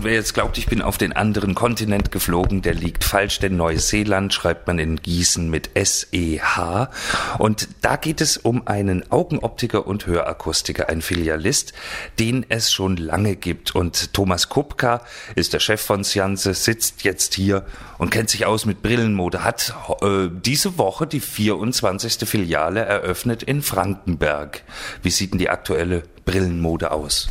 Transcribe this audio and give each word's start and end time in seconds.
Und 0.00 0.04
wer 0.04 0.14
jetzt 0.14 0.32
glaubt, 0.32 0.56
ich 0.56 0.64
bin 0.64 0.80
auf 0.80 0.96
den 0.96 1.12
anderen 1.12 1.54
Kontinent 1.54 2.10
geflogen, 2.10 2.62
der 2.62 2.72
liegt 2.72 3.04
falsch, 3.04 3.38
denn 3.38 3.58
Neuseeland 3.58 4.32
schreibt 4.32 4.66
man 4.66 4.78
in 4.78 4.96
Gießen 4.96 5.50
mit 5.50 5.76
S-E-H. 5.76 6.88
Und 7.36 7.68
da 7.82 7.96
geht 7.96 8.22
es 8.22 8.38
um 8.38 8.66
einen 8.66 9.12
Augenoptiker 9.12 9.86
und 9.86 10.06
Hörakustiker, 10.06 10.88
ein 10.88 11.02
Filialist, 11.02 11.74
den 12.18 12.46
es 12.48 12.72
schon 12.72 12.96
lange 12.96 13.36
gibt. 13.36 13.74
Und 13.74 14.14
Thomas 14.14 14.48
Kupka 14.48 15.02
ist 15.34 15.52
der 15.52 15.60
Chef 15.60 15.82
von 15.82 16.02
Sianze, 16.02 16.54
sitzt 16.54 17.04
jetzt 17.04 17.34
hier 17.34 17.66
und 17.98 18.08
kennt 18.08 18.30
sich 18.30 18.46
aus 18.46 18.64
mit 18.64 18.80
Brillenmode, 18.80 19.44
hat 19.44 19.74
äh, 20.00 20.28
diese 20.32 20.78
Woche 20.78 21.06
die 21.06 21.20
24. 21.20 22.26
Filiale 22.26 22.80
eröffnet 22.86 23.42
in 23.42 23.60
Frankenberg. 23.60 24.62
Wie 25.02 25.10
sieht 25.10 25.32
denn 25.32 25.38
die 25.38 25.50
aktuelle 25.50 26.04
Brillenmode 26.24 26.90
aus? 26.90 27.28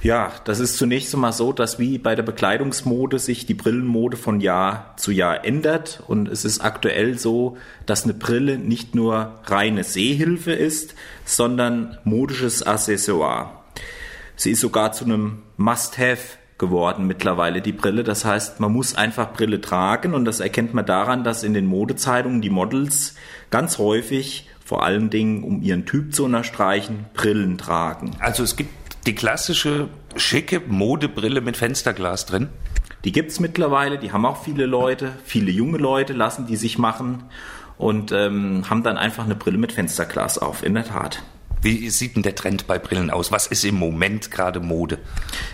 Ja, 0.00 0.32
das 0.44 0.60
ist 0.60 0.76
zunächst 0.76 1.12
einmal 1.12 1.32
so, 1.32 1.52
dass 1.52 1.80
wie 1.80 1.98
bei 1.98 2.14
der 2.14 2.22
Bekleidungsmode 2.22 3.18
sich 3.18 3.46
die 3.46 3.54
Brillenmode 3.54 4.16
von 4.16 4.40
Jahr 4.40 4.94
zu 4.96 5.10
Jahr 5.10 5.44
ändert. 5.44 6.02
Und 6.06 6.28
es 6.28 6.44
ist 6.44 6.60
aktuell 6.60 7.18
so, 7.18 7.56
dass 7.84 8.04
eine 8.04 8.14
Brille 8.14 8.58
nicht 8.58 8.94
nur 8.94 9.40
reine 9.46 9.82
Sehhilfe 9.82 10.52
ist, 10.52 10.94
sondern 11.24 11.98
modisches 12.04 12.62
Accessoire. 12.62 13.50
Sie 14.36 14.52
ist 14.52 14.60
sogar 14.60 14.92
zu 14.92 15.04
einem 15.04 15.42
Must-Have 15.56 16.38
geworden 16.58 17.08
mittlerweile, 17.08 17.60
die 17.60 17.72
Brille. 17.72 18.04
Das 18.04 18.24
heißt, 18.24 18.60
man 18.60 18.72
muss 18.72 18.94
einfach 18.94 19.32
Brille 19.32 19.60
tragen 19.60 20.14
und 20.14 20.24
das 20.24 20.38
erkennt 20.38 20.74
man 20.74 20.86
daran, 20.86 21.24
dass 21.24 21.42
in 21.42 21.54
den 21.54 21.66
Modezeitungen 21.66 22.40
die 22.40 22.50
Models 22.50 23.14
ganz 23.50 23.78
häufig 23.78 24.48
vor 24.64 24.84
allen 24.84 25.10
Dingen, 25.10 25.42
um 25.44 25.62
ihren 25.62 25.86
Typ 25.86 26.14
zu 26.14 26.24
unterstreichen, 26.24 27.06
Brillen 27.14 27.58
tragen. 27.58 28.10
Also 28.18 28.42
es 28.42 28.54
gibt 28.54 28.87
die 29.08 29.14
klassische 29.14 29.88
schicke 30.16 30.60
Modebrille 30.60 31.40
mit 31.40 31.56
Fensterglas 31.56 32.26
drin? 32.26 32.50
Die 33.04 33.12
gibt 33.12 33.30
es 33.30 33.40
mittlerweile, 33.40 33.98
die 33.98 34.12
haben 34.12 34.26
auch 34.26 34.44
viele 34.44 34.66
Leute, 34.66 35.12
viele 35.24 35.50
junge 35.50 35.78
Leute 35.78 36.12
lassen 36.12 36.46
die 36.46 36.56
sich 36.56 36.76
machen 36.76 37.24
und 37.78 38.12
ähm, 38.12 38.68
haben 38.68 38.82
dann 38.82 38.98
einfach 38.98 39.24
eine 39.24 39.34
Brille 39.34 39.56
mit 39.56 39.72
Fensterglas 39.72 40.36
auf, 40.36 40.62
in 40.62 40.74
der 40.74 40.84
Tat. 40.84 41.22
Wie 41.62 41.88
sieht 41.88 42.16
denn 42.16 42.22
der 42.22 42.34
Trend 42.34 42.66
bei 42.66 42.78
Brillen 42.78 43.10
aus? 43.10 43.32
Was 43.32 43.46
ist 43.46 43.64
im 43.64 43.76
Moment 43.76 44.30
gerade 44.30 44.60
Mode? 44.60 44.98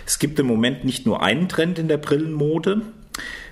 Es 0.05 0.19
gibt 0.19 0.37
im 0.37 0.47
Moment 0.47 0.83
nicht 0.83 1.05
nur 1.05 1.23
einen 1.23 1.47
Trend 1.47 1.79
in 1.79 1.87
der 1.87 1.97
Brillenmode. 1.97 2.81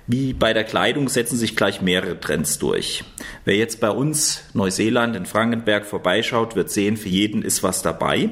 Wie 0.06 0.34
bei 0.34 0.52
der 0.52 0.66
Kleidung 0.66 1.08
setzen 1.08 1.38
sich 1.38 1.56
gleich 1.56 1.82
mehrere 1.82 2.20
Trends 2.20 2.60
durch. 2.60 3.06
Wer 3.46 3.56
jetzt 3.56 3.80
bei 3.80 3.90
uns 3.90 4.44
Neuseeland 4.54 5.16
in 5.16 5.26
Frankenberg 5.26 5.86
vorbeischaut, 5.86 6.58
wird 6.58 6.70
sehen, 6.70 6.98
für 6.98 7.08
jeden 7.08 7.42
ist 7.42 7.64
was 7.64 7.82
dabei. 7.82 8.32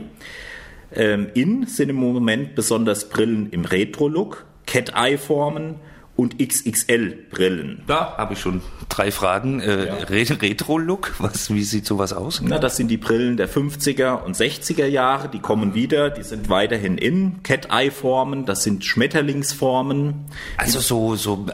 Ähm, 0.93 1.27
in 1.33 1.65
sind 1.67 1.89
im 1.89 1.95
Moment 1.95 2.55
besonders 2.55 3.09
Brillen 3.09 3.49
im 3.51 3.65
Retro-Look, 3.65 4.45
Cat-Eye-Formen 4.65 5.75
und 6.15 6.37
XXL-Brillen. 6.39 7.83
Da 7.87 8.17
habe 8.17 8.33
ich 8.33 8.39
schon 8.39 8.61
drei 8.89 9.11
Fragen. 9.11 9.59
Äh, 9.59 9.87
ja. 9.87 9.93
Retro-Look, 10.03 11.13
wie 11.49 11.63
sieht 11.63 11.85
sowas 11.85 12.13
aus? 12.13 12.41
Na, 12.45 12.59
das 12.59 12.77
sind 12.77 12.89
die 12.89 12.97
Brillen 12.97 13.37
der 13.37 13.49
50er 13.49 14.23
und 14.23 14.35
60er 14.35 14.85
Jahre, 14.85 15.29
die 15.29 15.39
kommen 15.39 15.73
wieder, 15.73 16.09
die 16.09 16.23
sind 16.23 16.49
weiterhin 16.49 16.97
in. 16.97 17.41
Cat-Eye-Formen, 17.43 18.45
das 18.45 18.63
sind 18.63 18.85
Schmetterlingsformen. 18.85 20.25
Also 20.57 20.79
so, 20.79 21.15
so 21.15 21.47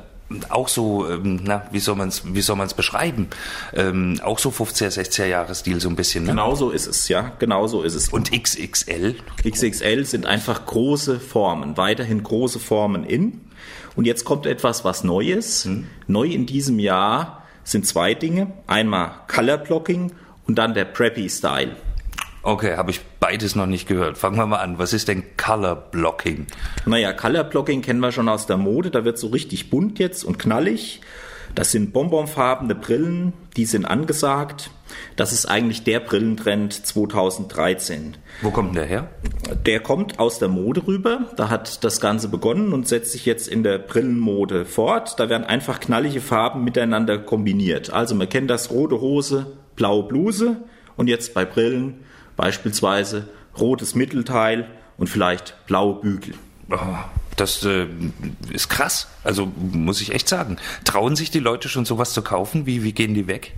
auch 0.49 0.67
so, 0.67 1.09
ähm, 1.09 1.39
na, 1.43 1.63
wie 1.71 1.79
soll 1.79 1.95
man 1.95 2.09
es 2.09 2.23
wie 2.25 2.41
soll 2.41 2.57
man's 2.57 2.73
beschreiben? 2.73 3.27
Ähm, 3.73 4.19
auch 4.23 4.39
so 4.39 4.49
50er, 4.49 4.89
60er 4.89 5.25
Jahre 5.25 5.55
Stil 5.55 5.79
so 5.79 5.89
ein 5.89 5.95
bisschen. 5.95 6.25
Ne? 6.25 6.31
Genau 6.31 6.55
so 6.55 6.69
ist 6.69 6.87
es, 6.87 7.07
ja, 7.07 7.31
genau 7.39 7.67
so 7.67 7.81
ist 7.83 7.95
es. 7.95 8.09
Und 8.09 8.31
XXL? 8.31 9.15
XXL 9.47 10.05
sind 10.05 10.25
einfach 10.25 10.65
große 10.65 11.19
Formen, 11.19 11.77
weiterhin 11.77 12.23
große 12.23 12.59
Formen 12.59 13.05
in. 13.05 13.41
Und 13.95 14.05
jetzt 14.05 14.25
kommt 14.25 14.45
etwas, 14.45 14.83
was 14.83 15.03
Neues. 15.03 15.65
Hm. 15.65 15.87
Neu 16.07 16.27
in 16.27 16.45
diesem 16.45 16.79
Jahr 16.79 17.43
sind 17.63 17.87
zwei 17.87 18.13
Dinge. 18.13 18.51
Einmal 18.67 19.11
Color 19.27 19.57
Blocking 19.57 20.11
und 20.45 20.55
dann 20.55 20.73
der 20.73 20.85
Preppy 20.85 21.29
Style. 21.29 21.75
Okay, 22.43 22.77
habe 22.77 22.91
ich 22.91 23.01
beides 23.19 23.55
noch 23.55 23.65
nicht 23.65 23.87
gehört. 23.87 24.17
Fangen 24.17 24.37
wir 24.37 24.45
mal 24.45 24.59
an. 24.59 24.79
Was 24.79 24.93
ist 24.93 25.07
denn 25.07 25.23
Color 25.37 25.75
Blocking? 25.75 26.47
Naja, 26.85 27.13
Color 27.13 27.43
Blocking 27.43 27.81
kennen 27.81 27.99
wir 27.99 28.11
schon 28.11 28.29
aus 28.29 28.45
der 28.45 28.57
Mode. 28.57 28.91
Da 28.91 29.03
wird 29.03 29.17
so 29.17 29.27
richtig 29.27 29.69
bunt 29.69 29.99
jetzt 29.99 30.23
und 30.23 30.39
knallig. 30.39 31.01
Das 31.55 31.71
sind 31.71 31.91
bonbonfarbene 31.91 32.75
Brillen, 32.75 33.33
die 33.55 33.65
sind 33.65 33.85
angesagt. 33.85 34.69
Das 35.15 35.33
ist 35.33 35.47
eigentlich 35.47 35.83
der 35.83 35.99
Brillentrend 35.99 36.71
2013. 36.71 38.15
Wo 38.41 38.51
kommt 38.51 38.75
der 38.75 38.85
her? 38.85 39.09
Der 39.65 39.79
kommt 39.79 40.19
aus 40.19 40.39
der 40.39 40.49
Mode 40.49 40.85
rüber. 40.85 41.31
Da 41.35 41.49
hat 41.49 41.83
das 41.83 41.99
Ganze 41.99 42.29
begonnen 42.29 42.73
und 42.73 42.87
setzt 42.87 43.11
sich 43.11 43.25
jetzt 43.25 43.47
in 43.47 43.63
der 43.63 43.79
Brillenmode 43.79 44.65
fort. 44.65 45.19
Da 45.19 45.29
werden 45.29 45.43
einfach 45.45 45.79
knallige 45.79 46.21
Farben 46.21 46.63
miteinander 46.63 47.17
kombiniert. 47.17 47.91
Also 47.91 48.13
man 48.15 48.29
kennt 48.29 48.49
das 48.49 48.69
rote 48.69 49.01
Hose, 49.01 49.57
blaue 49.75 50.03
Bluse 50.03 50.57
und 50.95 51.07
jetzt 51.07 51.33
bei 51.33 51.43
Brillen 51.43 52.03
Beispielsweise 52.37 53.27
rotes 53.59 53.95
Mittelteil 53.95 54.67
und 54.97 55.09
vielleicht 55.09 55.55
blaue 55.67 55.99
Bügel. 55.99 56.35
Oh, 56.69 56.77
das 57.35 57.63
äh, 57.63 57.87
ist 58.51 58.69
krass. 58.69 59.07
Also 59.23 59.51
muss 59.55 60.01
ich 60.01 60.13
echt 60.13 60.29
sagen. 60.29 60.57
Trauen 60.85 61.15
sich 61.15 61.31
die 61.31 61.39
Leute 61.39 61.69
schon 61.69 61.85
sowas 61.85 62.13
zu 62.13 62.21
kaufen? 62.21 62.65
Wie, 62.65 62.83
wie 62.83 62.93
gehen 62.93 63.13
die 63.13 63.27
weg? 63.27 63.53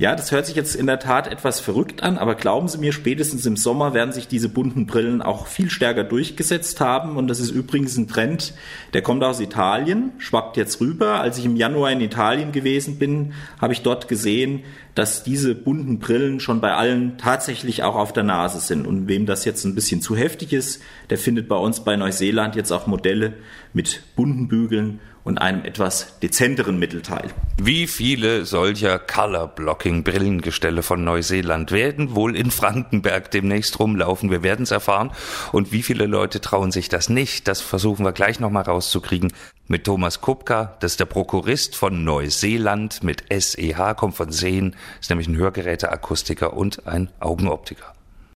Ja, 0.00 0.14
das 0.14 0.30
hört 0.30 0.46
sich 0.46 0.54
jetzt 0.54 0.76
in 0.76 0.86
der 0.86 1.00
Tat 1.00 1.26
etwas 1.26 1.58
verrückt 1.58 2.04
an, 2.04 2.18
aber 2.18 2.36
glauben 2.36 2.68
Sie 2.68 2.78
mir, 2.78 2.92
spätestens 2.92 3.44
im 3.46 3.56
Sommer 3.56 3.94
werden 3.94 4.12
sich 4.12 4.28
diese 4.28 4.48
bunten 4.48 4.86
Brillen 4.86 5.22
auch 5.22 5.48
viel 5.48 5.70
stärker 5.70 6.04
durchgesetzt 6.04 6.80
haben. 6.80 7.16
Und 7.16 7.26
das 7.26 7.40
ist 7.40 7.50
übrigens 7.50 7.96
ein 7.96 8.06
Trend, 8.06 8.54
der 8.92 9.02
kommt 9.02 9.24
aus 9.24 9.40
Italien, 9.40 10.12
schwappt 10.18 10.56
jetzt 10.56 10.80
rüber. 10.80 11.20
Als 11.20 11.36
ich 11.36 11.46
im 11.46 11.56
Januar 11.56 11.90
in 11.90 12.00
Italien 12.00 12.52
gewesen 12.52 13.00
bin, 13.00 13.32
habe 13.60 13.72
ich 13.72 13.82
dort 13.82 14.06
gesehen, 14.06 14.62
dass 14.94 15.24
diese 15.24 15.56
bunten 15.56 15.98
Brillen 15.98 16.38
schon 16.38 16.60
bei 16.60 16.74
allen 16.74 17.18
tatsächlich 17.18 17.82
auch 17.82 17.96
auf 17.96 18.12
der 18.12 18.22
Nase 18.22 18.60
sind. 18.60 18.86
Und 18.86 19.08
wem 19.08 19.26
das 19.26 19.44
jetzt 19.44 19.64
ein 19.64 19.74
bisschen 19.74 20.00
zu 20.00 20.14
heftig 20.14 20.52
ist, 20.52 20.80
der 21.10 21.18
findet 21.18 21.48
bei 21.48 21.56
uns 21.56 21.82
bei 21.82 21.96
Neuseeland 21.96 22.54
jetzt 22.54 22.70
auch 22.70 22.86
Modelle 22.86 23.32
mit 23.72 24.02
bunten 24.14 24.46
Bügeln 24.46 25.00
und 25.24 25.38
einem 25.38 25.64
etwas 25.64 26.18
dezenteren 26.20 26.78
Mittelteil. 26.78 27.30
Wie 27.60 27.86
viele 27.86 28.44
solcher 28.44 28.98
Color-Blocking-Brillengestelle 28.98 30.82
von 30.82 31.04
Neuseeland 31.04 31.72
werden 31.72 32.14
wohl 32.14 32.36
in 32.36 32.50
Frankenberg 32.50 33.30
demnächst 33.30 33.78
rumlaufen? 33.78 34.30
Wir 34.30 34.42
werden 34.42 34.62
es 34.62 34.70
erfahren. 34.70 35.10
Und 35.52 35.72
wie 35.72 35.82
viele 35.82 36.06
Leute 36.06 36.40
trauen 36.40 36.72
sich 36.72 36.88
das 36.88 37.08
nicht? 37.08 37.48
Das 37.48 37.60
versuchen 37.60 38.04
wir 38.04 38.12
gleich 38.12 38.40
nochmal 38.40 38.62
rauszukriegen 38.62 39.32
mit 39.66 39.84
Thomas 39.84 40.20
Kupka. 40.20 40.76
Das 40.80 40.92
ist 40.92 41.00
der 41.00 41.06
Prokurist 41.06 41.76
von 41.76 42.04
Neuseeland 42.04 43.02
mit 43.02 43.24
SEH, 43.28 43.94
kommt 43.94 44.16
von 44.16 44.32
Sehen, 44.32 44.76
ist 45.00 45.10
nämlich 45.10 45.28
ein 45.28 45.36
Hörgeräteakustiker 45.36 46.54
und 46.54 46.86
ein 46.86 47.10
Augenoptiker. 47.20 47.92